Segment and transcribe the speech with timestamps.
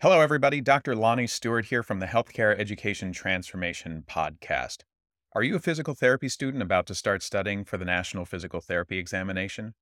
[0.00, 0.60] Hello, everybody.
[0.60, 0.94] Dr.
[0.94, 4.84] Lonnie Stewart here from the Healthcare Education Transformation Podcast.
[5.32, 8.96] Are you a physical therapy student about to start studying for the National Physical Therapy
[8.96, 9.74] Examination?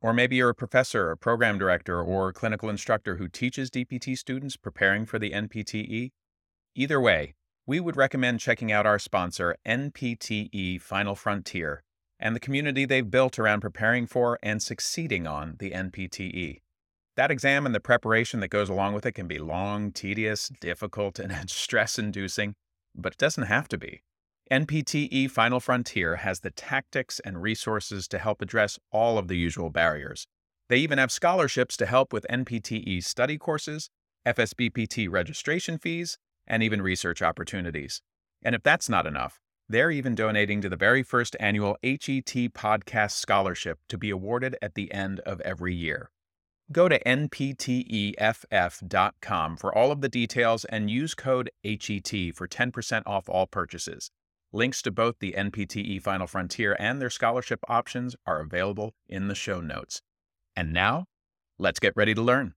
[0.00, 4.18] Or maybe you're a professor, a program director, or a clinical instructor who teaches DPT
[4.18, 6.10] students preparing for the NPTE?
[6.74, 7.34] Either way,
[7.64, 11.84] we would recommend checking out our sponsor, NPTE Final Frontier,
[12.18, 16.62] and the community they've built around preparing for and succeeding on the NPTE.
[17.16, 21.18] That exam and the preparation that goes along with it can be long, tedious, difficult,
[21.18, 22.54] and stress inducing,
[22.94, 24.02] but it doesn't have to be.
[24.50, 29.70] NPTE Final Frontier has the tactics and resources to help address all of the usual
[29.70, 30.26] barriers.
[30.68, 33.90] They even have scholarships to help with NPTE study courses,
[34.26, 38.02] FSBPT registration fees, and even research opportunities.
[38.42, 39.38] And if that's not enough,
[39.68, 44.74] they're even donating to the very first annual HET Podcast Scholarship to be awarded at
[44.74, 46.10] the end of every year.
[46.70, 47.56] Go to npteff.com
[49.56, 54.10] for all of the details and use code HET for 10% off all purchases.
[54.52, 59.34] Links to both the NPTE Final Frontier and their scholarship options are available in the
[59.34, 60.02] show notes.
[60.54, 61.06] And now,
[61.58, 62.54] let's get ready to learn.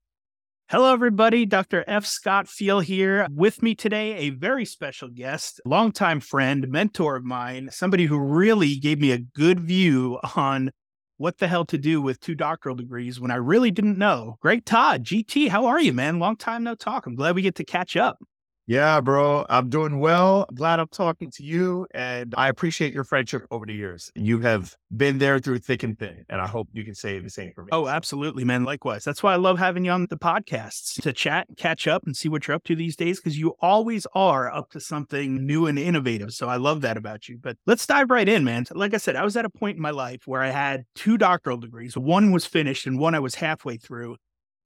[0.69, 1.45] Hello, everybody.
[1.45, 1.84] Dr.
[1.88, 2.06] F.
[2.06, 3.28] Scott Feil here.
[3.30, 8.75] With me today, a very special guest, longtime friend, mentor of mine, somebody who really
[8.78, 10.72] gave me a good view on
[11.18, 14.38] what the hell to do with two doctoral degrees when I really didn't know.
[14.42, 16.20] Greg Todd, GT, how are you, man?
[16.20, 17.06] Long time no talk.
[17.06, 18.20] I'm glad we get to catch up.
[18.68, 19.46] Yeah, bro.
[19.48, 20.48] I'm doing well.
[20.56, 21.86] Glad I'm talking to you.
[21.94, 24.12] And I appreciate your friendship over the years.
[24.16, 26.26] You have been there through thick and thin.
[26.30, 27.70] And I hope you can say the same for me.
[27.72, 28.64] Oh, absolutely, man.
[28.64, 29.04] Likewise.
[29.04, 32.28] That's why I love having you on the podcasts to chat, catch up, and see
[32.28, 35.78] what you're up to these days, because you always are up to something new and
[35.78, 36.34] innovative.
[36.34, 37.38] So I love that about you.
[37.40, 38.66] But let's dive right in, man.
[38.72, 41.20] Like I said, I was at a point in my life where I had two
[41.20, 41.96] doctoral degrees.
[41.96, 44.18] One was finished and one I was halfway through.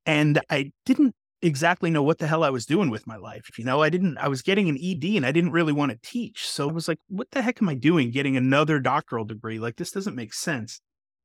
[0.06, 3.58] And I didn't exactly know what the hell I was doing with my life.
[3.58, 6.00] You know, I didn't, I was getting an ED and I didn't really want to
[6.02, 6.48] teach.
[6.48, 9.60] So I was like, what the heck am I doing getting another doctoral degree?
[9.60, 10.82] Like, this doesn't make sense.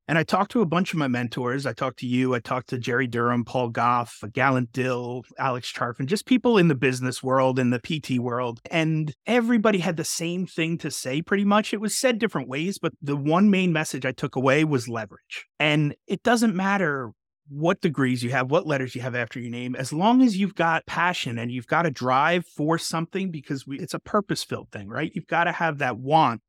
[0.07, 1.65] And I talked to a bunch of my mentors.
[1.65, 2.35] I talked to you.
[2.35, 6.75] I talked to Jerry Durham, Paul Gough, Gallant Dill, Alex Charfen, just people in the
[6.75, 8.61] business world and the PT world.
[8.71, 11.73] And everybody had the same thing to say pretty much.
[11.73, 15.47] It was said different ways, but the one main message I took away was leverage.
[15.59, 17.13] And it doesn't matter
[17.49, 20.55] what degrees you have, what letters you have after your name, as long as you've
[20.55, 24.71] got passion and you've got a drive for something, because we, it's a purpose filled
[24.71, 25.13] thing, right?
[25.15, 26.41] You've got to have that want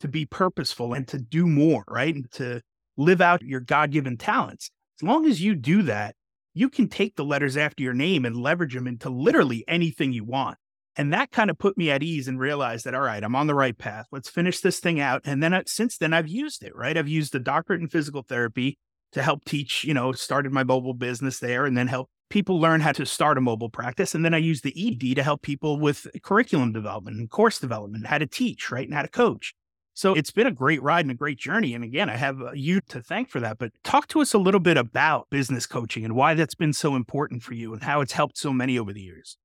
[0.00, 2.14] to be purposeful and to do more, right?
[2.14, 2.62] And to
[2.96, 4.70] live out your God given talents.
[4.98, 6.14] As long as you do that,
[6.54, 10.24] you can take the letters after your name and leverage them into literally anything you
[10.24, 10.58] want.
[10.96, 13.46] And that kind of put me at ease and realized that, all right, I'm on
[13.46, 14.06] the right path.
[14.10, 15.22] Let's finish this thing out.
[15.24, 16.96] And then uh, since then, I've used it, right?
[16.96, 18.78] I've used the doctorate in physical therapy
[19.12, 22.80] to help teach, you know, started my mobile business there and then help people learn
[22.80, 24.14] how to start a mobile practice.
[24.14, 28.06] And then I use the ED to help people with curriculum development and course development,
[28.06, 28.86] how to teach, right?
[28.86, 29.54] And how to coach.
[29.94, 31.74] So it's been a great ride and a great journey.
[31.74, 33.58] And again, I have uh, you to thank for that.
[33.58, 36.94] But talk to us a little bit about business coaching and why that's been so
[36.94, 39.36] important for you and how it's helped so many over the years.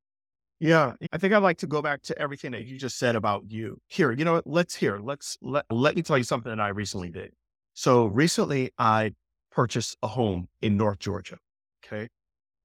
[0.59, 3.43] Yeah, I think I'd like to go back to everything that you just said about
[3.49, 3.81] you.
[3.87, 4.47] Here, you know what?
[4.47, 4.99] Let's hear.
[4.99, 7.33] Let's let let me tell you something that I recently did.
[7.73, 9.11] So recently I
[9.55, 11.37] purchase a home in North Georgia.
[11.85, 12.09] Okay.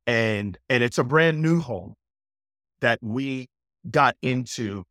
[0.07, 1.95] And and it's a brand new home
[2.81, 3.49] that we
[3.91, 4.85] got into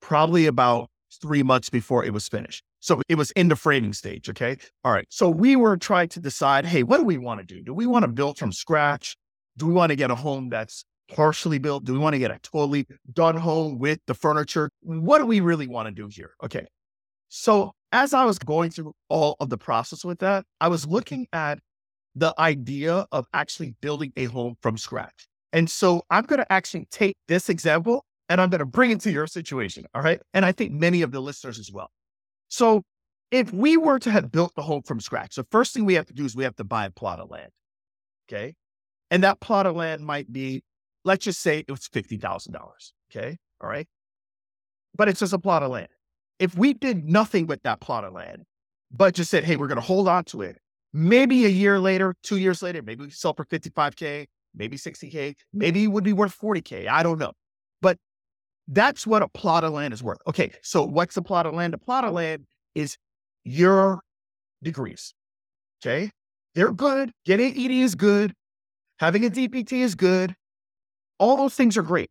[0.00, 0.88] probably about
[1.20, 2.62] three months before it was finished.
[2.78, 4.28] So it was in the framing stage.
[4.30, 4.56] Okay.
[4.84, 5.06] All right.
[5.10, 7.62] So we were trying to decide, hey, what do we want to do?
[7.62, 9.16] Do we want to build from scratch?
[9.56, 11.84] Do we want to get a home that's partially built?
[11.84, 14.70] Do we want to get a totally done home with the furniture?
[14.82, 16.32] What do we really want to do here?
[16.42, 16.66] Okay.
[17.28, 21.26] So as I was going through all of the process with that, I was looking
[21.32, 21.58] at
[22.14, 25.28] the idea of actually building a home from scratch.
[25.52, 29.00] And so I'm going to actually take this example and I'm going to bring it
[29.00, 29.86] to your situation.
[29.94, 30.20] All right.
[30.32, 31.90] And I think many of the listeners as well.
[32.48, 32.82] So
[33.30, 36.06] if we were to have built the home from scratch, the first thing we have
[36.06, 37.50] to do is we have to buy a plot of land.
[38.28, 38.54] Okay.
[39.10, 40.62] And that plot of land might be,
[41.04, 42.54] let's just say it was $50,000.
[43.10, 43.36] Okay.
[43.60, 43.88] All right.
[44.96, 45.88] But it's just a plot of land
[46.40, 48.44] if we did nothing with that plot of land,
[48.90, 50.56] but just said, hey, we're going to hold on to it,
[50.92, 55.84] maybe a year later, two years later, maybe we sell for 55K, maybe 60K, maybe
[55.84, 56.88] it would be worth 40K.
[56.88, 57.32] I don't know.
[57.82, 57.98] But
[58.66, 60.18] that's what a plot of land is worth.
[60.26, 60.50] Okay.
[60.62, 61.74] So what's a plot of land?
[61.74, 62.96] A plot of land is
[63.44, 64.00] your
[64.62, 65.14] degrees.
[65.84, 66.10] Okay.
[66.54, 67.12] They're good.
[67.24, 68.32] Getting ED is good.
[68.98, 70.34] Having a DPT is good.
[71.18, 72.10] All those things are great.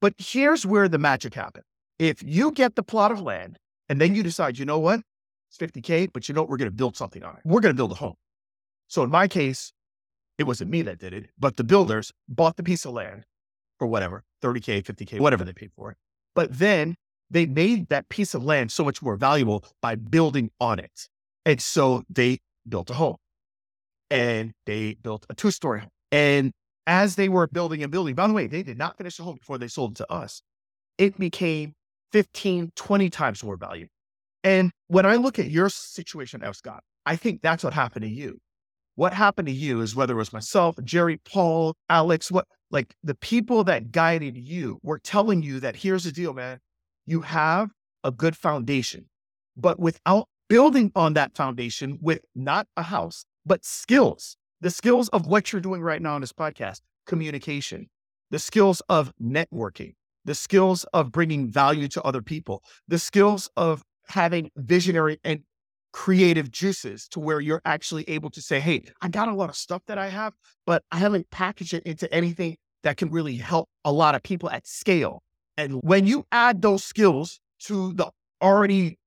[0.00, 1.64] But here's where the magic happens.
[1.98, 5.00] If you get the plot of land and then you decide, you know what?
[5.48, 6.50] It's 50K, but you know what?
[6.50, 7.42] We're going to build something on it.
[7.44, 8.14] We're going to build a home.
[8.88, 9.72] So in my case,
[10.38, 13.24] it wasn't me that did it, but the builders bought the piece of land
[13.80, 15.96] or whatever, 30K, 50K, whatever they paid for it.
[16.34, 16.96] But then
[17.30, 21.08] they made that piece of land so much more valuable by building on it.
[21.44, 23.16] And so they built a home
[24.10, 25.90] and they built a two story home.
[26.12, 26.52] And
[26.86, 29.36] as they were building and building, by the way, they did not finish the home
[29.36, 30.42] before they sold it to us.
[30.98, 31.74] It became
[32.12, 33.88] 15, 20 times more value.
[34.44, 36.56] And when I look at your situation, F.
[36.56, 38.38] Scott, I think that's what happened to you.
[38.94, 43.14] What happened to you is whether it was myself, Jerry, Paul, Alex, what like the
[43.14, 46.58] people that guided you were telling you that here's the deal, man.
[47.06, 47.70] You have
[48.02, 49.06] a good foundation,
[49.56, 55.26] but without building on that foundation with not a house, but skills, the skills of
[55.26, 57.88] what you're doing right now on this podcast, communication,
[58.30, 59.94] the skills of networking,
[60.26, 65.40] the skills of bringing value to other people, the skills of having visionary and
[65.92, 69.56] creative juices to where you're actually able to say, Hey, I got a lot of
[69.56, 70.34] stuff that I have,
[70.66, 74.50] but I haven't packaged it into anything that can really help a lot of people
[74.50, 75.22] at scale.
[75.56, 78.10] And when you add those skills to the
[78.42, 78.98] already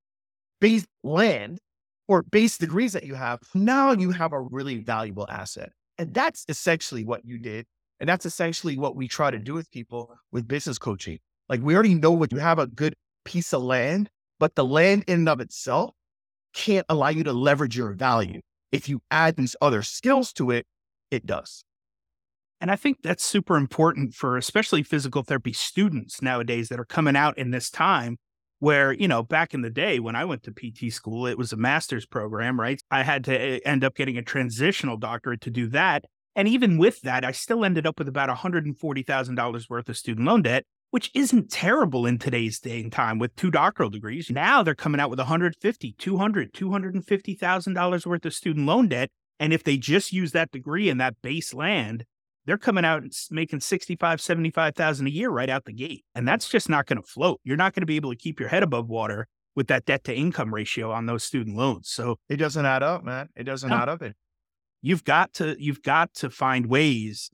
[0.60, 1.60] base land
[2.08, 5.70] or base degrees that you have, now you have a really valuable asset.
[5.96, 7.66] And that's essentially what you did.
[8.00, 11.18] And that's essentially what we try to do with people with business coaching.
[11.48, 12.94] Like we already know what you have a good
[13.24, 14.08] piece of land,
[14.38, 15.94] but the land in and of itself
[16.54, 18.40] can't allow you to leverage your value.
[18.72, 20.66] If you add these other skills to it,
[21.10, 21.64] it does.
[22.60, 27.16] And I think that's super important for especially physical therapy students nowadays that are coming
[27.16, 28.16] out in this time
[28.58, 31.52] where, you know, back in the day when I went to PT school, it was
[31.52, 32.80] a master's program, right?
[32.90, 36.04] I had to eh, end up getting a transitional doctorate to do that.
[36.36, 40.42] And even with that, I still ended up with about $140,000 worth of student loan
[40.42, 44.30] debt which isn't terrible in today's day and time with two doctoral degrees.
[44.30, 49.52] Now they're coming out with 150, 200, 250,000 dollars worth of student loan debt, and
[49.52, 52.04] if they just use that degree and that base land,
[52.44, 56.04] they're coming out and making 65, 75,000 a year right out the gate.
[56.14, 57.40] And that's just not going to float.
[57.44, 60.04] You're not going to be able to keep your head above water with that debt
[60.04, 61.88] to income ratio on those student loans.
[61.88, 63.28] So it doesn't add up, man.
[63.36, 63.76] It doesn't no.
[63.76, 64.02] add up.
[64.02, 64.16] It.
[64.82, 67.30] You've got to you've got to find ways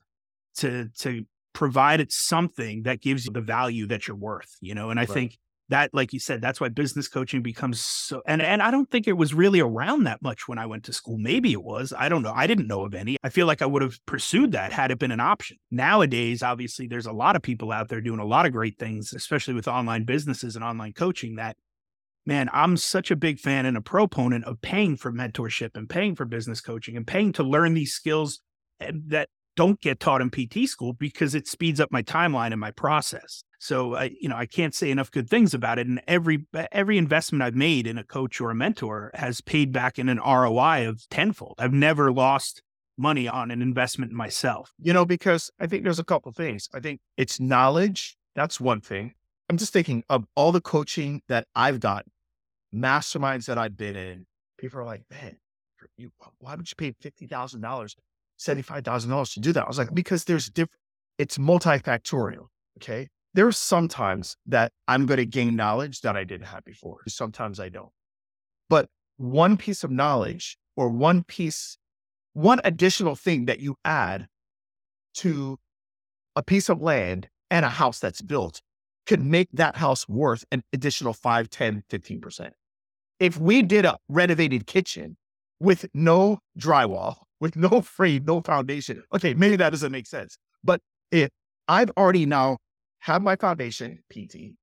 [0.57, 1.25] to to
[1.57, 4.91] provided something that gives you the value that you're worth, you know?
[4.91, 5.09] And I right.
[5.09, 5.37] think
[5.69, 9.07] that, like you said, that's why business coaching becomes so, and, and I don't think
[9.07, 11.17] it was really around that much when I went to school.
[11.17, 11.93] Maybe it was.
[11.97, 12.31] I don't know.
[12.31, 13.17] I didn't know of any.
[13.23, 15.57] I feel like I would have pursued that had it been an option.
[15.71, 19.11] Nowadays, obviously, there's a lot of people out there doing a lot of great things,
[19.13, 21.57] especially with online businesses and online coaching that
[22.27, 26.13] man, I'm such a big fan and a proponent of paying for mentorship and paying
[26.13, 28.41] for business coaching and paying to learn these skills
[28.81, 32.59] eh, that don't get taught in PT school because it speeds up my timeline and
[32.59, 33.43] my process.
[33.59, 35.87] So I, you know, I can't say enough good things about it.
[35.87, 39.97] And every every investment I've made in a coach or a mentor has paid back
[39.97, 41.55] in an ROI of tenfold.
[41.57, 42.61] I've never lost
[42.99, 44.73] money on an investment in myself.
[44.79, 46.67] You know, because I think there's a couple things.
[46.73, 48.15] I think it's knowledge.
[48.35, 49.13] That's one thing.
[49.49, 52.11] I'm just thinking of all the coaching that I've gotten,
[52.73, 54.25] masterminds that I've been in.
[54.57, 55.37] People are like, man,
[55.97, 57.95] you, why would you pay fifty thousand dollars
[58.39, 59.65] $75,000 to do that.
[59.65, 60.79] I was like, because there's different,
[61.17, 62.47] it's multifactorial.
[62.77, 63.07] Okay.
[63.33, 66.99] There are sometimes that I'm going to gain knowledge that I didn't have before.
[67.07, 67.91] Sometimes I don't.
[68.69, 71.77] But one piece of knowledge or one piece,
[72.33, 74.27] one additional thing that you add
[75.15, 75.57] to
[76.35, 78.61] a piece of land and a house that's built
[79.07, 82.51] could make that house worth an additional 5, 10, 15%.
[83.19, 85.17] If we did a renovated kitchen
[85.59, 89.03] with no drywall, with no frame, no foundation.
[89.13, 90.37] Okay, maybe that doesn't make sense.
[90.63, 90.81] But
[91.11, 91.29] if
[91.67, 92.57] I've already now
[92.99, 94.55] have my foundation, PT,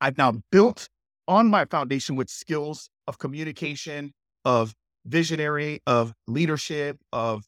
[0.00, 0.88] I've now built
[1.26, 4.12] on my foundation with skills of communication,
[4.44, 4.74] of
[5.06, 7.44] visionary, of leadership, of,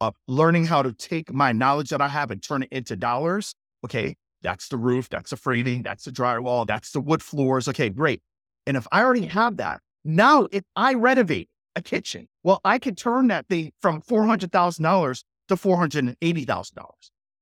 [0.00, 3.54] of learning how to take my knowledge that I have and turn it into dollars.
[3.84, 7.66] Okay, that's the roof, that's the framing, that's the drywall, that's the wood floors.
[7.66, 8.22] Okay, great.
[8.66, 12.28] And if I already have that, now if I renovate a kitchen.
[12.42, 16.84] Well, I could turn that thing from $400,000 to $480,000.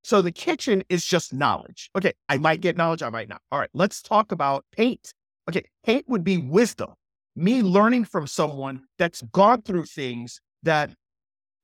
[0.04, 1.90] So the kitchen is just knowledge.
[1.96, 3.40] Okay, I might get knowledge, I might not.
[3.52, 5.12] All right, let's talk about paint.
[5.48, 6.94] Okay, paint would be wisdom.
[7.36, 10.90] Me learning from someone that's gone through things that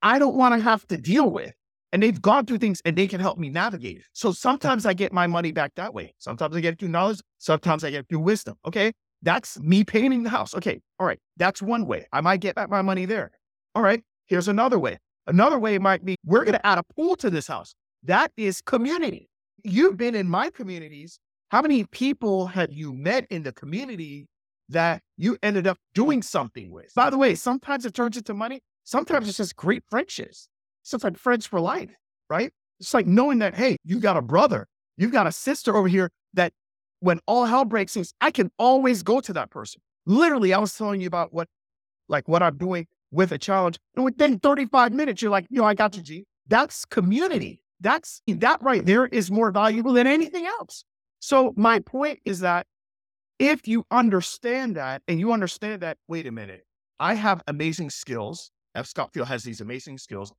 [0.03, 1.53] I don't want to have to deal with.
[1.93, 4.03] And they've gone through things and they can help me navigate.
[4.13, 6.15] So sometimes I get my money back that way.
[6.19, 7.21] Sometimes I get it through knowledge.
[7.39, 8.57] Sometimes I get it through wisdom.
[8.67, 8.93] Okay.
[9.23, 10.55] That's me painting the house.
[10.55, 10.81] Okay.
[11.01, 11.19] All right.
[11.37, 12.07] That's one way.
[12.13, 13.31] I might get back my money there.
[13.75, 14.03] All right.
[14.27, 14.99] Here's another way.
[15.27, 17.75] Another way might be we're going to add a pool to this house.
[18.03, 19.29] That is community.
[19.65, 21.19] You've been in my communities.
[21.51, 24.27] How many people have you met in the community
[24.69, 26.93] that you ended up doing something with?
[26.95, 28.61] By the way, sometimes it turns into money.
[28.85, 30.49] Sometimes it's just great friendships.
[30.89, 31.91] Sometimes friends for life,
[32.31, 32.51] right?
[32.81, 34.67] It's like knowing that, hey, you got a brother
[34.99, 36.53] You've got a sister over here that
[37.01, 39.81] when all hell breaks loose, I can always go to that person.
[40.05, 41.49] Literally, I was telling you about what,
[42.09, 43.79] like what I'm doing with a challenge.
[43.95, 46.25] And within 35 minutes, you're like, yo, I got you, G.
[46.49, 47.63] That's community.
[47.81, 50.83] That's that right there is more valuable than anything else.
[51.21, 52.67] So my point is that
[53.39, 56.65] if you understand that and you understand that, wait a minute,
[56.99, 58.51] I have amazing skills.
[58.75, 58.87] F.
[58.87, 60.33] Scott Feil has these amazing skills.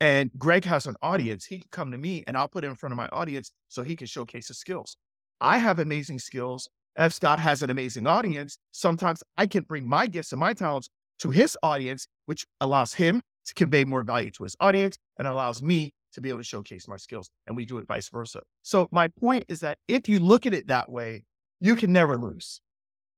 [0.00, 1.08] And Greg has an mm.
[1.08, 1.46] audience.
[1.46, 3.82] He can come to me and I'll put it in front of my audience so
[3.82, 4.96] he can showcase his skills.
[5.40, 6.68] I have amazing skills.
[6.96, 7.12] F.
[7.12, 8.58] Scott has an amazing audience.
[8.72, 10.88] Sometimes I can bring my gifts and my talents
[11.18, 15.62] to his audience, which allows him to convey more value to his audience and allows
[15.62, 17.30] me to be able to showcase my skills.
[17.46, 18.40] And we do it vice versa.
[18.62, 21.24] So my point is that if you look at it that way,
[21.60, 22.60] you can never lose.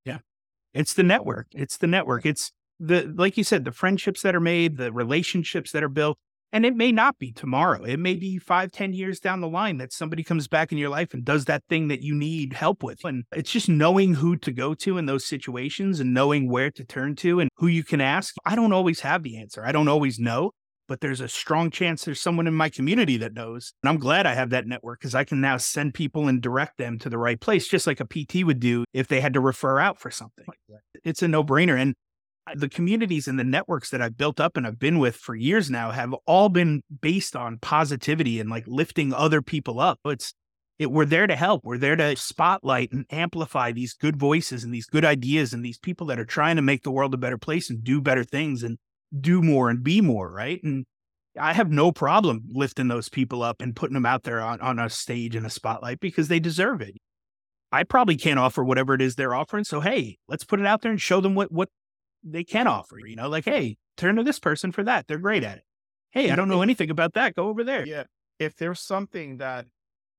[0.05, 0.19] Yeah.
[0.75, 1.47] It's the network.
[1.53, 2.27] It's the network.
[2.27, 6.19] It's the, like you said, the friendships that are made, the relationships that are built.
[6.53, 7.85] And it may not be tomorrow.
[7.85, 10.89] It may be five, ten years down the line that somebody comes back in your
[10.89, 13.05] life and does that thing that you need help with.
[13.05, 16.85] And it's just knowing who to go to in those situations and knowing where to
[16.85, 18.35] turn to and who you can ask.
[18.47, 19.65] I don't always have the answer.
[19.65, 20.53] I don't always know,
[20.89, 23.75] but there's a strong chance there's someone in my community that knows.
[23.83, 26.79] And I'm glad I have that network because I can now send people and direct
[26.79, 29.41] them to the right place, just like a PT would do if they had to
[29.41, 30.47] refer out for something.
[31.05, 31.79] It's a no brainer.
[31.79, 31.95] And
[32.55, 35.71] the communities and the networks that I've built up and I've been with for years
[35.71, 39.99] now have all been based on positivity and like lifting other people up.
[40.05, 40.35] It's
[40.79, 41.65] it, we're there to help.
[41.65, 45.79] We're there to spotlight and amplify these good voices and these good ideas and these
[45.79, 48.63] people that are trying to make the world a better place and do better things
[48.63, 48.79] and
[49.19, 50.63] do more and be more, right?
[50.63, 50.87] And
[51.39, 54.79] I have no problem lifting those people up and putting them out there on, on
[54.79, 56.95] a stage in a spotlight because they deserve it.
[57.71, 59.65] I probably can't offer whatever it is they're offering.
[59.65, 61.69] So hey, let's put it out there and show them what what
[62.33, 65.07] they can offer, you know, like, hey, turn to this person for that.
[65.07, 65.65] They're great at it.
[66.11, 67.35] Hey, I don't know anything about that.
[67.35, 67.87] Go over there.
[67.87, 68.05] Yeah.
[68.39, 69.67] If there's something that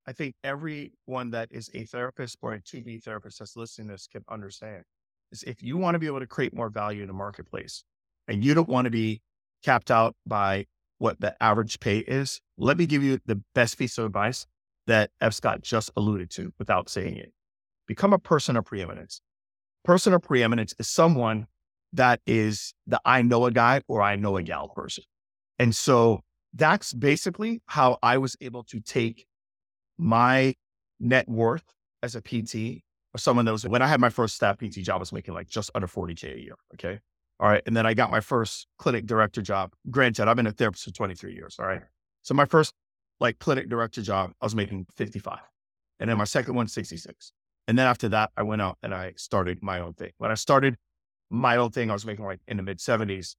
[0.08, 4.08] I think everyone that is a therapist or a 2B therapist that's listening to this
[4.08, 4.84] can understand
[5.32, 7.84] is if you want to be able to create more value in the marketplace
[8.28, 9.22] and you don't want to be
[9.63, 10.66] capped out by
[10.98, 14.46] what the average pay is, let me give you the best piece of advice
[14.88, 15.34] that F.
[15.34, 17.32] Scott just alluded to without saying it.
[17.88, 19.22] Become a person of preeminence.
[19.84, 21.48] Person of preeminence is someone
[21.93, 25.03] that is the I know a guy or I know a gal person.
[25.58, 26.22] And so
[26.53, 29.25] that's basically how I was able to take
[29.98, 30.55] my
[31.00, 31.63] net worth
[32.01, 34.98] as a PT or someone that was when I had my first staff PT job,
[34.98, 36.55] I was making like just under 40K a year.
[36.75, 37.00] Okay.
[37.39, 37.63] All right.
[37.65, 39.74] And then I got my first clinic director job.
[39.89, 41.55] Granted, I've been a therapist for 23 years.
[41.60, 41.81] All right.
[42.22, 42.74] So my first
[43.19, 45.39] like clinic director job, I was making 55.
[46.00, 47.31] And then my second one, 66.
[47.67, 50.12] And then after that, I went out and I started my own thing.
[50.17, 50.75] When I started
[51.29, 53.36] my own thing, I was making like in the mid 70s.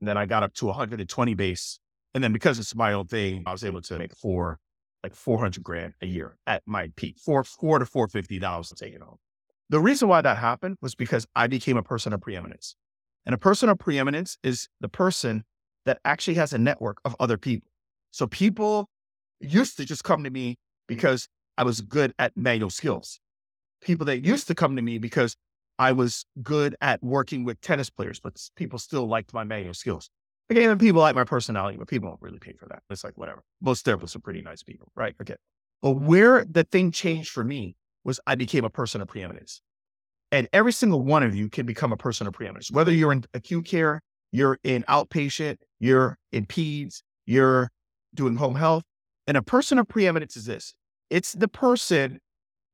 [0.00, 1.78] And then I got up to 120 base.
[2.14, 4.58] And then because it's my own thing, I was able to make four,
[5.02, 9.18] like 400 grand a year at my peak, four, four to 450 dollars taking home.
[9.68, 12.74] The reason why that happened was because I became a person of preeminence.
[13.24, 15.44] And a person of preeminence is the person
[15.86, 17.70] that actually has a network of other people.
[18.10, 18.88] So people
[19.40, 20.56] used to just come to me
[20.88, 23.20] because I was good at manual skills.
[23.80, 25.36] People that used to come to me because
[25.80, 30.10] I was good at working with tennis players, but people still liked my manual skills.
[30.52, 32.82] Okay, and people like my personality, but people don't really pay for that.
[32.90, 33.42] It's like whatever.
[33.62, 35.14] Most therapists are pretty nice people, right?
[35.22, 35.36] Okay.
[35.80, 39.62] But where the thing changed for me was I became a person of preeminence.
[40.30, 43.24] And every single one of you can become a person of preeminence, whether you're in
[43.32, 47.70] acute care, you're in outpatient, you're in peds, you're
[48.14, 48.84] doing home health.
[49.26, 50.74] And a person of preeminence is this
[51.08, 52.20] it's the person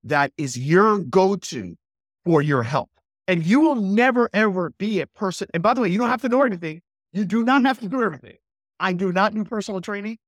[0.03, 1.77] that is your go to
[2.25, 2.91] for your help.
[3.29, 5.49] And you will never, ever be a person.
[5.53, 6.81] And by the way, you don't have to know everything.
[7.13, 8.37] You do not have to do everything.
[8.79, 10.19] I do not do personal training.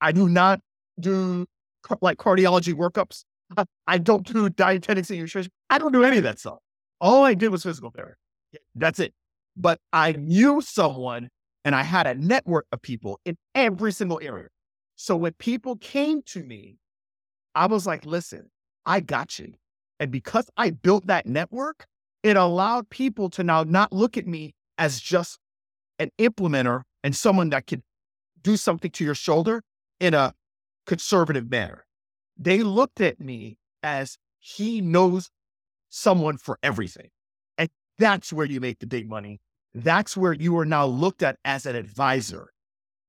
[0.00, 0.60] I do not
[0.98, 1.46] do
[2.00, 3.24] like cardiology workups.
[3.86, 5.50] I don't do dietetics and nutrition.
[5.70, 6.58] I don't do any of that stuff.
[7.00, 8.16] All I did was physical therapy.
[8.74, 9.14] That's it.
[9.56, 11.28] But I knew someone
[11.64, 14.48] and I had a network of people in every single area.
[14.96, 16.76] So when people came to me,
[17.54, 18.50] I was like, listen,
[18.86, 19.54] I got you.
[20.00, 21.86] And because I built that network,
[22.22, 25.38] it allowed people to now not look at me as just
[25.98, 27.82] an implementer and someone that could
[28.42, 29.62] do something to your shoulder
[30.00, 30.34] in a
[30.86, 31.84] conservative manner.
[32.36, 35.30] They looked at me as he knows
[35.88, 37.08] someone for everything.
[37.56, 39.40] And that's where you make the big money.
[39.74, 42.50] That's where you are now looked at as an advisor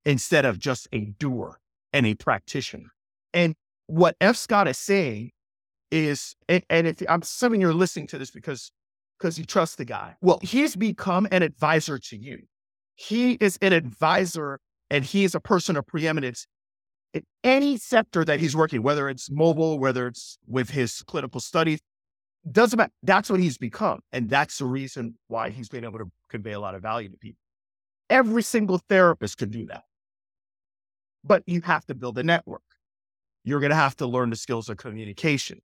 [0.06, 1.60] instead of just a doer
[1.94, 2.92] and a practitioner.
[3.34, 3.56] And
[3.88, 4.36] what F.
[4.36, 5.32] Scott is saying
[5.92, 8.72] is, and, and if I'm assuming you're listening to this because
[9.20, 10.16] because you trust the guy.
[10.22, 12.40] Well, he's become an advisor to you.
[12.96, 14.60] He is an advisor
[14.90, 16.48] and he is a person of preeminence
[17.14, 21.80] in any sector that he's working, whether it's mobile, whether it's with his clinical studies,
[22.52, 22.92] doesn't matter.
[23.04, 24.00] That's what he's become.
[24.12, 27.18] And that's the reason why he's been able to convey a lot of value to
[27.18, 27.40] people.
[28.10, 29.84] Every single therapist can do that.
[31.24, 32.62] But you have to build a network.
[33.44, 35.60] You're going to have to learn the skills of communication.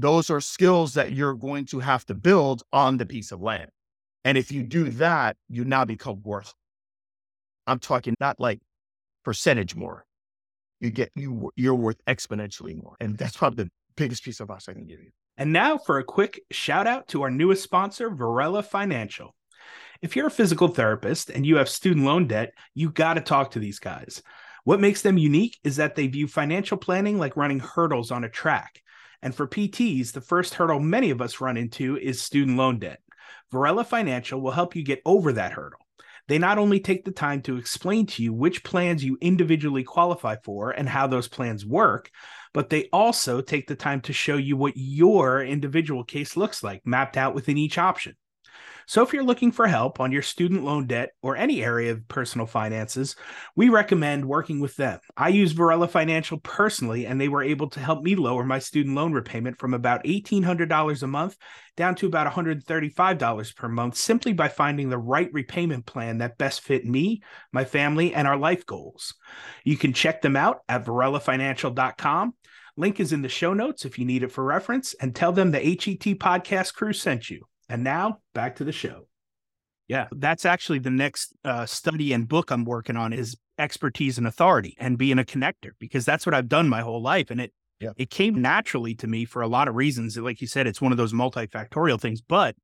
[0.00, 3.70] Those are skills that you're going to have to build on the piece of land.
[4.24, 6.54] And if you do that, you now become worth.
[7.66, 8.60] I'm talking not like
[9.24, 10.04] percentage more.
[10.80, 12.96] You get you you're worth exponentially more.
[13.00, 15.10] And that's probably the biggest piece of advice I can give you.
[15.36, 19.34] And now for a quick shout out to our newest sponsor, Varela Financial.
[20.00, 23.50] If you're a physical therapist and you have student loan debt, you got to talk
[23.52, 24.22] to these guys.
[24.62, 28.28] What makes them unique is that they view financial planning like running hurdles on a
[28.28, 28.80] track.
[29.22, 33.00] And for PTs, the first hurdle many of us run into is student loan debt.
[33.50, 35.80] Varela Financial will help you get over that hurdle.
[36.28, 40.36] They not only take the time to explain to you which plans you individually qualify
[40.44, 42.10] for and how those plans work,
[42.52, 46.86] but they also take the time to show you what your individual case looks like,
[46.86, 48.14] mapped out within each option.
[48.88, 52.08] So, if you're looking for help on your student loan debt or any area of
[52.08, 53.16] personal finances,
[53.54, 54.98] we recommend working with them.
[55.14, 58.96] I use Varela Financial personally, and they were able to help me lower my student
[58.96, 61.36] loan repayment from about $1,800 a month
[61.76, 66.62] down to about $135 per month simply by finding the right repayment plan that best
[66.62, 67.20] fit me,
[67.52, 69.12] my family, and our life goals.
[69.64, 72.32] You can check them out at varelafinancial.com.
[72.78, 75.50] Link is in the show notes if you need it for reference, and tell them
[75.50, 77.47] the HET podcast crew sent you.
[77.68, 79.06] And now back to the show.
[79.88, 84.26] Yeah, that's actually the next uh, study and book I'm working on is expertise and
[84.26, 87.30] authority and being a connector because that's what I've done my whole life.
[87.30, 87.92] And it yeah.
[87.96, 90.16] it came naturally to me for a lot of reasons.
[90.16, 92.56] Like you said, it's one of those multifactorial things, but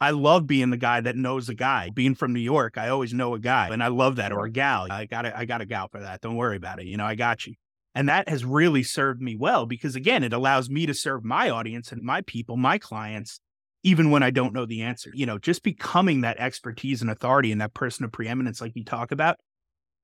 [0.00, 1.90] I love being the guy that knows a guy.
[1.90, 4.32] Being from New York, I always know a guy, and I love that.
[4.32, 6.20] Or a gal, I got a, I got a gal for that.
[6.20, 6.86] Don't worry about it.
[6.86, 7.54] You know, I got you.
[7.94, 11.50] And that has really served me well because again, it allows me to serve my
[11.50, 13.38] audience and my people, my clients
[13.82, 15.10] even when I don't know the answer.
[15.14, 18.84] You know, just becoming that expertise and authority and that person of preeminence, like you
[18.84, 19.36] talk about,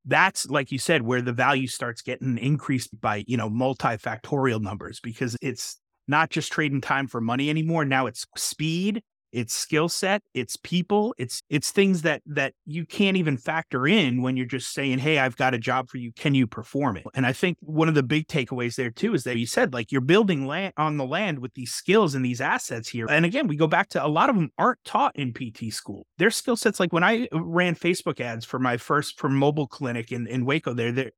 [0.05, 5.01] that's like you said, where the value starts getting increased by, you know, multifactorial numbers
[5.01, 7.85] because it's not just trading time for money anymore.
[7.85, 13.17] Now it's speed, it's skill set it's people it's it's things that that you can't
[13.17, 16.35] even factor in when you're just saying hey i've got a job for you can
[16.35, 17.05] you perform it?
[17.15, 19.93] And i think one of the big takeaways there too is that you said like
[19.93, 23.07] you're building land on the land with these skills and these assets here.
[23.09, 26.07] And again we go back to a lot of them aren't taught in pt school.
[26.19, 30.13] Their skill sets like when i ran facebook ads for my first for mobile clinic
[30.13, 31.13] in, in waco there there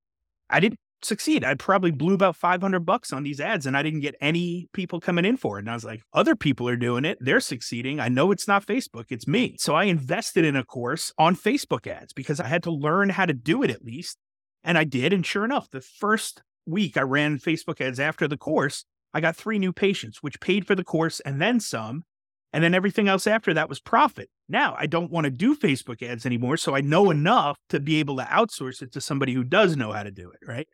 [0.50, 1.44] I didn't succeed.
[1.44, 5.00] I probably blew about 500 bucks on these ads and I didn't get any people
[5.00, 5.60] coming in for it.
[5.60, 7.18] And I was like, other people are doing it.
[7.20, 8.00] They're succeeding.
[8.00, 9.56] I know it's not Facebook, it's me.
[9.58, 13.26] So I invested in a course on Facebook ads because I had to learn how
[13.26, 14.18] to do it at least.
[14.62, 15.12] And I did.
[15.12, 19.36] And sure enough, the first week I ran Facebook ads after the course, I got
[19.36, 22.04] three new patients, which paid for the course and then some.
[22.52, 24.28] And then everything else after that was profit.
[24.48, 26.56] Now I don't want to do Facebook ads anymore.
[26.56, 29.92] So I know enough to be able to outsource it to somebody who does know
[29.92, 30.40] how to do it.
[30.46, 30.66] Right.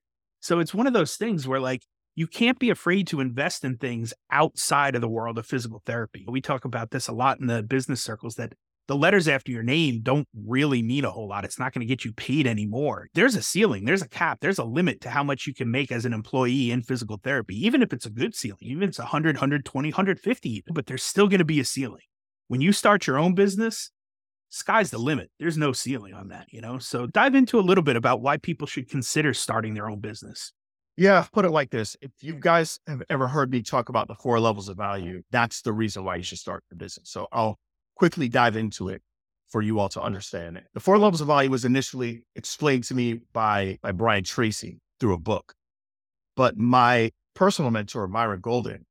[0.47, 1.83] So it's one of those things where like
[2.15, 6.25] you can't be afraid to invest in things outside of the world of physical therapy.
[6.29, 8.53] We talk about this a lot in the business circles that
[8.87, 11.45] the letters after your name don't really mean a whole lot.
[11.45, 13.09] It's not going to get you paid anymore.
[13.13, 15.91] There's a ceiling, there's a cap, there's a limit to how much you can make
[15.91, 18.99] as an employee in physical therapy, even if it's a good ceiling, even if it's
[19.01, 22.05] 100, 120, 150, but there's still going to be a ceiling.
[22.47, 23.91] When you start your own business,
[24.57, 25.31] sky's the limit.
[25.39, 26.79] There's no ceiling on that, you know?
[26.79, 30.53] So dive into a little bit about why people should consider starting their own business.
[30.97, 31.95] Yeah, put it like this.
[32.01, 35.61] If you guys have ever heard me talk about the four levels of value, that's
[35.61, 37.11] the reason why you should start your business.
[37.11, 37.59] So I'll
[37.97, 39.03] quickly dive into it
[39.49, 40.65] for you all to understand it.
[40.73, 45.13] The four levels of value was initially explained to me by, by Brian Tracy through
[45.13, 45.55] a book.
[46.35, 48.87] But my personal mentor, Myron Golden,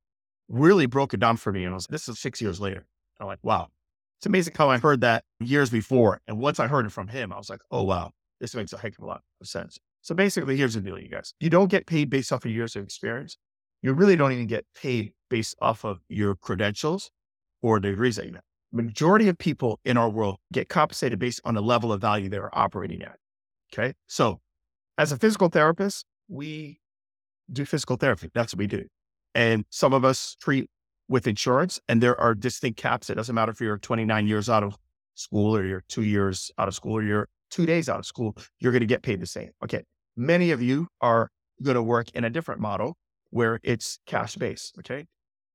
[0.48, 1.64] really broke it down for me.
[1.64, 2.86] And I was, this is six years later.
[3.20, 3.68] I'm like, wow,
[4.18, 5.52] it's amazing how I heard that mm-hmm.
[5.52, 6.20] years before.
[6.26, 8.78] And once I heard it from him, I was like, oh, wow, this makes a
[8.78, 9.78] heck of a lot of sense.
[10.02, 11.34] So basically, here's the deal, you guys.
[11.40, 13.36] You don't get paid based off of years of experience.
[13.82, 17.10] You really don't even get paid based off of your credentials
[17.62, 18.42] or degrees that you have.
[18.72, 22.56] Majority of people in our world get compensated based on the level of value they're
[22.56, 23.16] operating at.
[23.72, 23.94] Okay.
[24.06, 24.40] So
[24.98, 26.80] as a physical therapist, we
[27.52, 28.30] do physical therapy.
[28.34, 28.84] That's what we do.
[29.34, 30.68] And some of us treat
[31.08, 33.10] with insurance, and there are distinct caps.
[33.10, 34.76] It doesn't matter if you're 29 years out of
[35.14, 38.36] school or you're two years out of school or you're two days out of school,
[38.60, 39.50] you're going to get paid the same.
[39.64, 39.82] Okay.
[40.16, 41.28] Many of you are
[41.62, 42.96] going to work in a different model
[43.30, 44.76] where it's cash based.
[44.78, 45.06] Okay.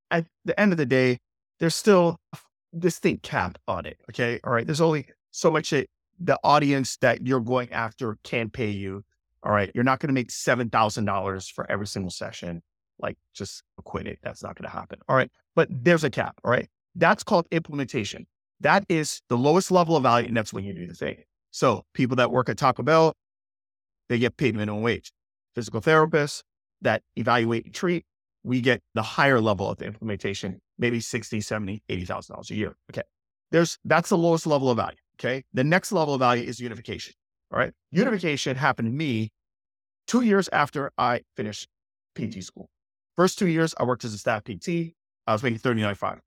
[0.10, 1.18] At the end of the day,
[1.60, 2.38] there's still a
[2.78, 3.98] distinct cap on it.
[4.10, 4.40] Okay.
[4.44, 4.66] All right.
[4.66, 5.88] There's only so much that
[6.20, 9.04] the audience that you're going after can pay you.
[9.44, 9.72] All right.
[9.74, 12.62] You're not going to make $7,000 for every single session.
[13.02, 14.20] Like just quit it.
[14.24, 15.00] That's not going to happen.
[15.10, 15.32] All right.
[15.56, 16.40] But there's a cap.
[16.44, 16.68] All right.
[16.96, 18.28] That's called implementation.
[18.60, 20.28] That is the lowest level of value.
[20.28, 21.24] And that's when you do the thing.
[21.52, 23.14] So people that work at Taco Bell,
[24.10, 25.12] they get paid minimum wage.
[25.56, 26.44] Physical therapists
[26.82, 28.06] that evaluate and treat,
[28.44, 32.76] we get the higher level of the implementation, maybe 60, 70, $80,000 a year.
[32.92, 33.04] Okay.
[33.52, 34.98] There's, that's the lowest level of value.
[35.20, 35.44] Okay.
[35.54, 37.14] The next level of value is unification.
[37.52, 37.74] All right.
[37.92, 39.32] Unification happened to me
[40.08, 41.68] two years after I finished
[42.16, 42.70] PT school.
[43.18, 44.94] First two years, I worked as a staff PT.
[45.28, 46.20] I was making 39.5.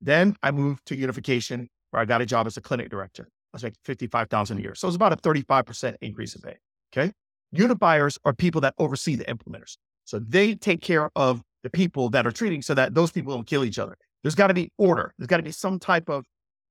[0.00, 3.28] Then I moved to unification where I got a job as a clinic director.
[3.52, 4.74] I was making 55,000 a year.
[4.74, 6.56] So it was about a 35% increase in pay.
[6.92, 7.12] Okay.
[7.54, 9.76] Unifiers are people that oversee the implementers.
[10.04, 13.46] So they take care of the people that are treating so that those people don't
[13.46, 13.96] kill each other.
[14.22, 15.14] There's got to be order.
[15.18, 16.24] There's got to be some type of,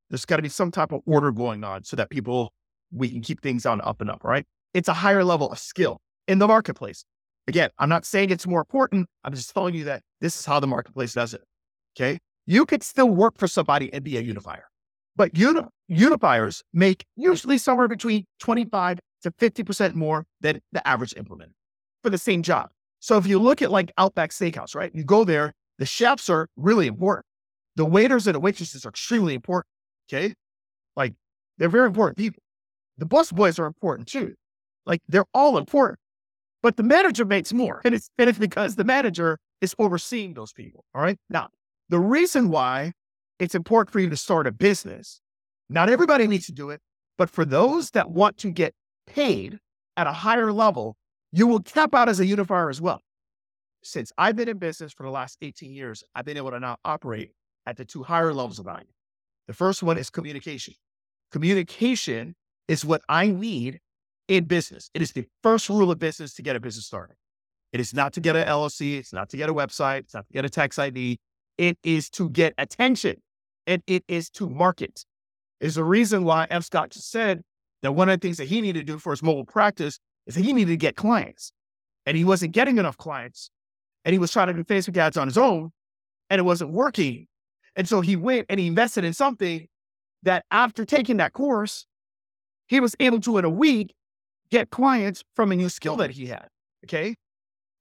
[0.10, 2.54] there's got to be some type of order going on so that people,
[2.92, 4.46] we can keep things on up and up, right?
[4.74, 7.06] It's a higher level of skill in the marketplace.
[7.48, 9.08] Again, I'm not saying it's more important.
[9.24, 11.42] I'm just telling you that this is how the marketplace does it.
[11.96, 12.20] Okay.
[12.46, 14.66] You could still work for somebody and be a unifier,
[15.16, 21.54] but uni- unifiers make usually somewhere between 25 to 50% more than the average implementer
[22.02, 22.70] for the same job.
[23.00, 24.92] So if you look at like Outback Steakhouse, right?
[24.94, 27.26] You go there, the chefs are really important.
[27.76, 29.68] The waiters and the waitresses are extremely important.
[30.10, 30.34] Okay.
[30.96, 31.14] Like
[31.58, 32.42] they're very important people.
[32.98, 34.36] The bus boys are important too.
[34.86, 36.00] Like they're all important.
[36.63, 37.82] But the manager makes more.
[37.84, 40.86] And it's, and it's because the manager is overseeing those people.
[40.95, 41.17] All right.
[41.30, 41.49] Now,
[41.89, 42.93] the reason why
[43.38, 45.19] it's important for you to start a business,
[45.69, 46.80] not everybody needs to do it,
[47.17, 48.73] but for those that want to get
[49.06, 49.60] paid
[49.97, 50.95] at a higher level,
[51.32, 53.02] you will cap out as a unifier as well.
[53.84, 56.78] Since I've been in business for the last 18 years, I've been able to now
[56.86, 57.32] operate
[57.65, 58.88] at the two higher levels of value.
[59.47, 60.76] The first one is communication.
[61.32, 62.36] Communication
[62.69, 63.80] is what I need
[64.28, 64.90] in business.
[64.94, 67.16] It is the first rule of business to get a business started.
[67.72, 68.98] It is not to get an LLC.
[69.00, 70.00] It's not to get a website.
[70.00, 71.20] It's not to get a tax ID.
[71.58, 73.18] It is to get attention
[73.68, 75.06] and it is to market.
[75.60, 76.66] Is the reason why F.
[76.66, 77.42] Scott just said
[77.82, 80.36] that one of the things that he needed to do for his mobile practice is
[80.36, 81.52] that he needed to get clients
[82.06, 83.50] and he wasn't getting enough clients
[84.06, 85.72] and he was trying to do Facebook ads on his own
[86.30, 87.28] and it wasn't working.
[87.76, 89.68] And so he went and he invested in something
[90.24, 91.86] that after taking that course,
[92.68, 93.94] he was able to in a week
[94.54, 96.48] get clients from a new skill that he had.
[96.86, 97.16] Okay.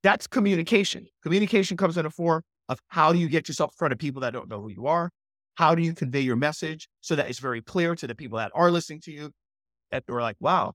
[0.01, 1.05] That's communication.
[1.21, 4.21] Communication comes in a form of how do you get yourself in front of people
[4.21, 5.11] that don't know who you are?
[5.55, 8.51] How do you convey your message so that it's very clear to the people that
[8.55, 9.31] are listening to you
[9.91, 10.73] that they're like, wow,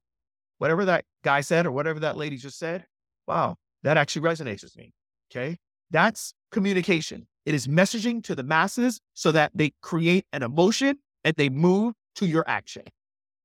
[0.59, 2.85] whatever that guy said or whatever that lady just said,
[3.27, 4.93] wow, that actually resonates with me.
[5.33, 5.57] Okay.
[5.91, 7.27] That's communication.
[7.45, 11.95] It is messaging to the masses so that they create an emotion and they move
[12.17, 12.85] to your action.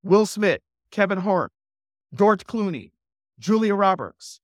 [0.03, 0.61] Will Smith,
[0.91, 1.51] Kevin Hart,
[2.13, 2.91] George Clooney,
[3.39, 4.39] Julia Roberts,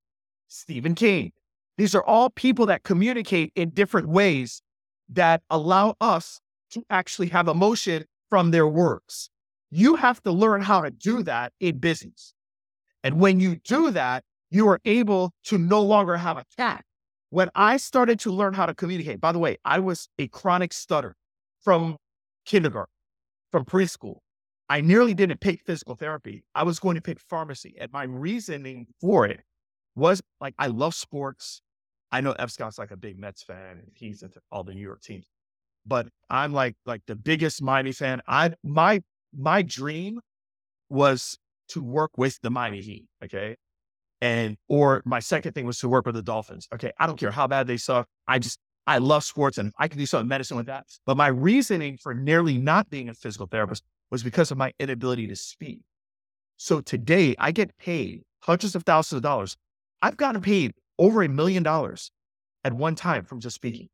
[0.48, 1.32] Stephen King.
[1.76, 4.62] These are all people that communicate in different ways
[5.08, 9.30] that allow us to actually have emotion from their works.
[9.70, 12.34] You have to learn how to do that in business.
[13.02, 16.84] And when you do that, you are able to no longer have a cat.
[17.30, 20.72] When I started to learn how to communicate, by the way, I was a chronic
[20.72, 21.14] stutter
[21.62, 21.96] from
[22.44, 22.92] kindergarten,
[23.52, 24.18] from preschool.
[24.70, 26.44] I nearly didn't pick physical therapy.
[26.54, 27.74] I was going to pick pharmacy.
[27.80, 29.40] And my reasoning for it
[29.96, 31.60] was like, I love sports.
[32.12, 32.50] I know F.
[32.50, 35.26] Scott's like a big Mets fan and he's into all the New York teams,
[35.84, 38.22] but I'm like, like the biggest Miami fan.
[38.28, 39.02] I, my,
[39.36, 40.20] my dream
[40.88, 41.36] was
[41.70, 43.06] to work with the Miami Heat.
[43.24, 43.56] Okay.
[44.20, 46.68] And, or my second thing was to work with the Dolphins.
[46.72, 46.92] Okay.
[46.96, 48.06] I don't care how bad they suck.
[48.28, 50.86] I just, I love sports and I can do some medicine with that.
[51.06, 55.26] But my reasoning for nearly not being a physical therapist was because of my inability
[55.28, 55.80] to speak.
[56.56, 59.56] So today I get paid hundreds of thousands of dollars.
[60.02, 62.10] I've gotten paid over a million dollars
[62.64, 63.88] at one time from just speaking.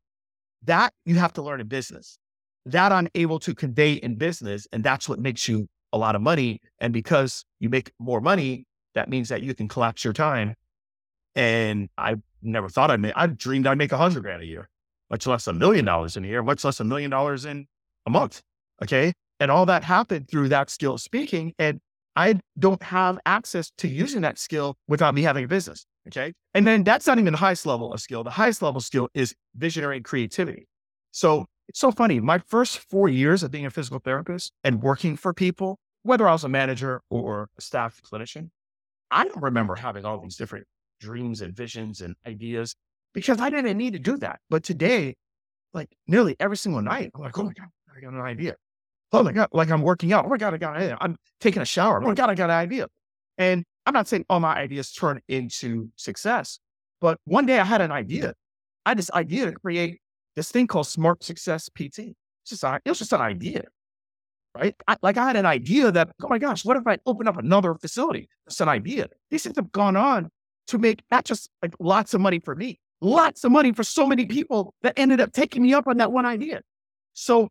[0.63, 2.17] That you have to learn in business.
[2.65, 4.67] That I'm able to convey in business.
[4.71, 6.59] And that's what makes you a lot of money.
[6.79, 10.55] And because you make more money, that means that you can collapse your time.
[11.35, 14.69] And I never thought I'd make, I dreamed I'd make a hundred grand a year,
[15.09, 17.67] much less a million dollars in a year, much less a million dollars in
[18.05, 18.41] a month.
[18.81, 19.13] Okay.
[19.39, 21.53] And all that happened through that skill of speaking.
[21.59, 21.79] And
[22.15, 25.85] I don't have access to using that skill without me having a business.
[26.07, 26.33] Okay.
[26.53, 28.23] And then that's not even the highest level of skill.
[28.23, 30.67] The highest level skill is visionary and creativity.
[31.11, 32.19] So it's so funny.
[32.19, 36.31] My first four years of being a physical therapist and working for people, whether I
[36.31, 38.49] was a manager or a staff clinician,
[39.11, 40.65] I don't remember having all these different
[40.99, 42.75] dreams and visions and ideas
[43.13, 44.39] because I didn't need to do that.
[44.49, 45.15] But today,
[45.73, 48.55] like nearly every single night, I'm like, oh my God, I got an idea.
[49.13, 50.25] Oh my God, like I'm working out.
[50.25, 50.97] Oh my God, I got an idea.
[50.99, 52.01] I'm taking a shower.
[52.03, 52.87] Oh my God, I got an idea.
[53.37, 56.59] And I'm not saying all my ideas turn into success,
[56.99, 58.33] but one day I had an idea.
[58.85, 59.99] I had this idea to create
[60.35, 61.99] this thing called Smart Success PT.
[61.99, 63.63] It's just, it was just an idea,
[64.55, 64.75] right?
[64.87, 67.37] I, like I had an idea that, oh my gosh, what if I open up
[67.37, 68.27] another facility?
[68.45, 69.07] It's an idea.
[69.29, 70.29] These things have gone on
[70.67, 74.05] to make not just like lots of money for me, lots of money for so
[74.05, 76.61] many people that ended up taking me up on that one idea.
[77.13, 77.49] So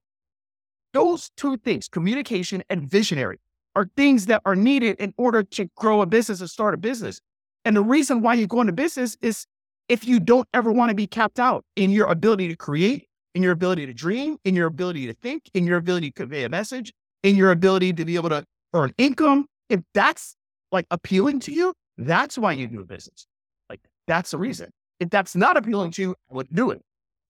[0.97, 3.39] those two things, communication and visionary,
[3.75, 7.21] are things that are needed in order to grow a business and start a business.
[7.67, 9.47] And the reason why you go into business is
[9.91, 13.43] if you don't ever want to be capped out in your ability to create, in
[13.43, 16.49] your ability to dream, in your ability to think, in your ability to convey a
[16.49, 19.47] message, in your ability to be able to earn income.
[19.69, 20.35] If that's
[20.73, 23.27] like appealing to you, that's why you do a business.
[23.69, 24.71] Like that's the reason.
[24.99, 26.81] If that's not appealing to you, I wouldn't do it.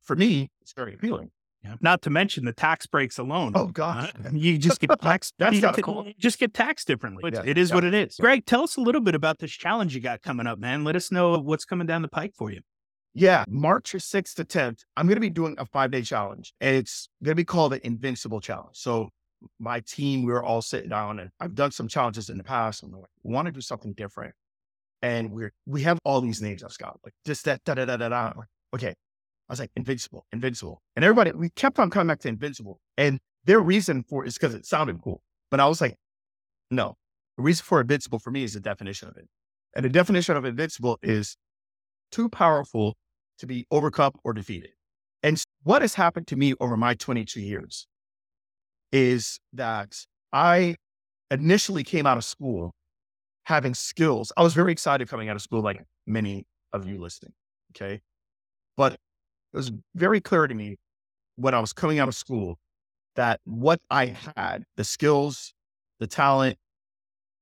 [0.02, 1.32] For me, it's very appealing.
[1.66, 1.76] Yeah.
[1.80, 3.52] Not to mention the tax breaks alone.
[3.54, 5.34] Oh God, uh, you just get taxed.
[5.38, 6.12] That's you cool.
[6.18, 7.30] Just get taxed differently.
[7.32, 7.74] Yeah, it is yeah.
[7.74, 8.16] what it is.
[8.16, 10.84] Greg, tell us a little bit about this challenge you got coming up, man.
[10.84, 12.60] Let us know what's coming down the pike for you.
[13.18, 16.52] Yeah, March 6th to 10th, I'm going to be doing a five day challenge.
[16.60, 18.76] And it's going to be called the Invincible Challenge.
[18.76, 19.08] So,
[19.58, 22.82] my team, we are all sitting down and I've done some challenges in the past.
[22.82, 24.34] And we're like, want to do something different.
[25.00, 27.96] And we're, we have all these names I've got, like this, that, da, da, da,
[27.96, 28.32] da, da.
[28.74, 28.94] Okay.
[29.48, 30.82] I was like, Invincible, Invincible.
[30.96, 32.80] And everybody, we kept on coming back to Invincible.
[32.96, 35.22] And their reason for it is because it sounded cool.
[35.50, 35.96] But I was like,
[36.70, 36.96] no,
[37.36, 39.28] the reason for Invincible for me is the definition of it.
[39.74, 41.36] And the definition of Invincible is
[42.10, 42.96] too powerful
[43.38, 44.70] to be overcome or defeated.
[45.22, 47.86] And what has happened to me over my 22 years
[48.92, 50.76] is that I
[51.30, 52.72] initially came out of school
[53.44, 54.32] having skills.
[54.36, 57.32] I was very excited coming out of school, like many of you listening.
[57.72, 58.00] Okay.
[58.76, 58.96] But
[59.56, 60.76] it was very clear to me
[61.36, 62.58] when I was coming out of school
[63.14, 65.54] that what I had, the skills,
[65.98, 66.58] the talent,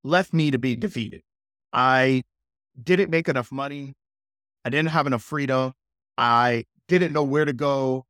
[0.05, 1.23] left me to be defeated.
[1.73, 2.23] I
[2.81, 3.95] didn't make enough money.
[4.65, 5.73] I didn't have enough freedom.
[6.17, 8.05] I didn't know where to go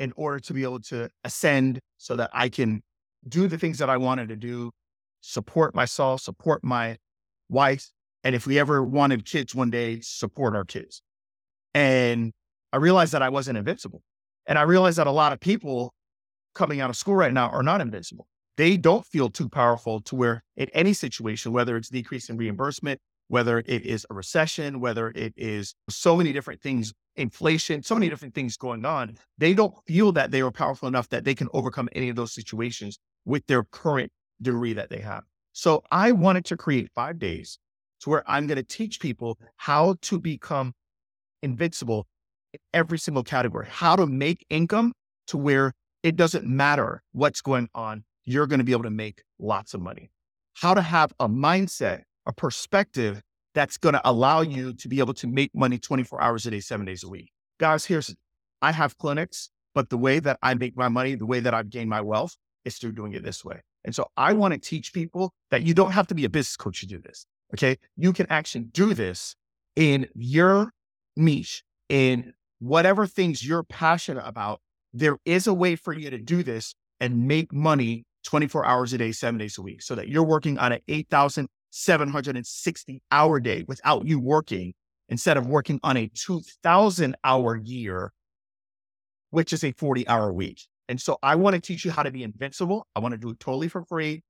[0.00, 2.82] in order to be able to ascend so that I can
[3.28, 4.72] do the things that I wanted to do,
[5.20, 6.96] support myself, support my
[7.48, 7.92] wife.
[8.24, 11.00] And if we ever wanted kids one day, support our kids.
[11.74, 12.32] And
[12.76, 14.02] I realized that I wasn't invincible.
[14.46, 15.94] And I realized that a lot of people
[16.54, 18.28] coming out of school right now are not invincible.
[18.58, 23.00] They don't feel too powerful to where in any situation, whether it's decrease in reimbursement,
[23.28, 28.10] whether it is a recession, whether it is so many different things, inflation, so many
[28.10, 31.48] different things going on, they don't feel that they are powerful enough that they can
[31.54, 34.12] overcome any of those situations with their current
[34.42, 35.22] degree that they have.
[35.54, 37.58] So I wanted to create five days
[38.00, 40.74] to where I'm going to teach people how to become
[41.42, 42.15] invincible in
[42.72, 44.92] every single category, how to make income
[45.28, 48.04] to where it doesn't matter what's going on.
[48.24, 50.10] You're going to be able to make lots of money.
[50.54, 53.22] How to have a mindset a perspective
[53.54, 56.60] that's going to allow you to be able to make money 24 hours a day,
[56.60, 57.30] seven days a week.
[57.58, 58.14] Guys, here's
[58.60, 61.70] I have clinics, but the way that I make my money, the way that I've
[61.70, 63.60] gained my wealth is through doing it this way.
[63.84, 66.56] And so I want to teach people that you don't have to be a business
[66.56, 67.24] coach to do this.
[67.54, 67.76] Okay.
[67.96, 69.36] You can actually do this
[69.76, 70.72] in your
[71.16, 74.60] niche, in whatever things you're passionate about.
[74.92, 78.98] There is a way for you to do this and make money 24 hours a
[78.98, 84.06] day, seven days a week, so that you're working on an 8,760 hour day without
[84.06, 84.72] you working
[85.08, 88.12] instead of working on a 2000 hour year,
[89.30, 90.62] which is a 40 hour week.
[90.88, 92.86] And so I want to teach you how to be invincible.
[92.94, 94.22] I want to do it totally for free.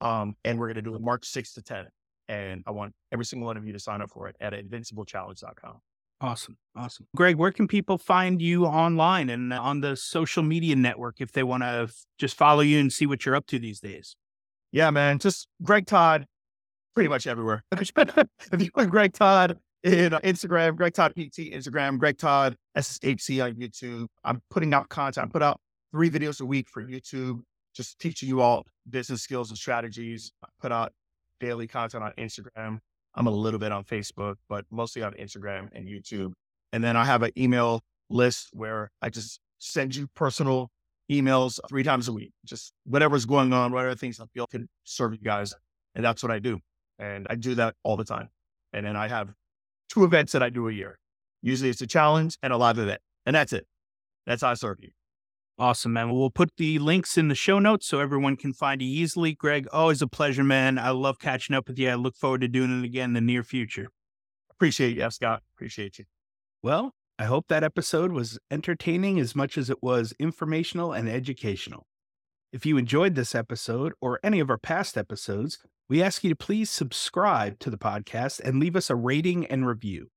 [0.00, 1.86] Um, and we're going to do it March 6th to 10.
[2.28, 5.80] And I want every single one of you to sign up for it at invinciblechallenge.com.
[6.20, 6.56] Awesome.
[6.76, 7.06] Awesome.
[7.14, 11.42] Greg, where can people find you online and on the social media network if they
[11.42, 14.16] want to f- just follow you and see what you're up to these days?
[14.72, 15.18] Yeah, man.
[15.18, 16.26] Just Greg Todd,
[16.94, 17.62] pretty much everywhere.
[17.72, 17.92] if
[18.58, 24.06] you want Greg Todd in Instagram, Greg Todd PT, Instagram, Greg Todd SSHC on YouTube.
[24.24, 25.28] I'm putting out content.
[25.28, 25.60] I put out
[25.92, 27.40] three videos a week for YouTube,
[27.74, 30.32] just teaching you all business skills and strategies.
[30.42, 30.92] I put out
[31.38, 32.80] daily content on Instagram.
[33.14, 36.32] I'm a little bit on Facebook, but mostly on Instagram and YouTube.
[36.72, 40.70] And then I have an email list where I just send you personal
[41.10, 45.12] emails three times a week, just whatever's going on, whatever things I feel can serve
[45.12, 45.54] you guys.
[45.94, 46.60] And that's what I do.
[46.98, 48.30] And I do that all the time.
[48.72, 49.32] And then I have
[49.88, 50.98] two events that I do a year.
[51.42, 53.00] Usually it's a challenge and a live event.
[53.26, 53.66] And that's it.
[54.26, 54.90] That's how I serve you.
[55.56, 56.10] Awesome, man.
[56.10, 59.34] We'll put the links in the show notes so everyone can find you easily.
[59.34, 60.78] Greg, always a pleasure, man.
[60.78, 61.90] I love catching up with you.
[61.90, 63.88] I look forward to doing it again in the near future.
[64.50, 65.08] Appreciate you.
[65.10, 65.42] Scott.
[65.56, 66.06] Appreciate you.
[66.60, 71.86] Well, I hope that episode was entertaining as much as it was informational and educational.
[72.52, 76.36] If you enjoyed this episode or any of our past episodes, we ask you to
[76.36, 80.08] please subscribe to the podcast and leave us a rating and review.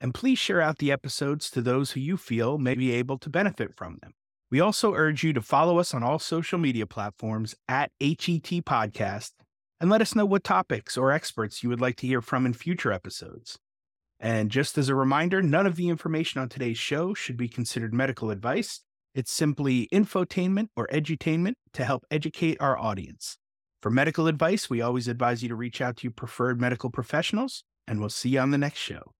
[0.00, 3.28] And please share out the episodes to those who you feel may be able to
[3.28, 4.12] benefit from them.
[4.50, 9.32] We also urge you to follow us on all social media platforms at HET Podcast
[9.80, 12.54] and let us know what topics or experts you would like to hear from in
[12.54, 13.58] future episodes.
[14.18, 17.94] And just as a reminder, none of the information on today's show should be considered
[17.94, 18.82] medical advice.
[19.14, 23.36] It's simply infotainment or edutainment to help educate our audience.
[23.82, 27.64] For medical advice, we always advise you to reach out to your preferred medical professionals,
[27.86, 29.12] and we'll see you on the next show.